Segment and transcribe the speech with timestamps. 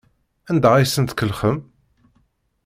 [0.49, 1.57] Anda ay asen-tkellxem?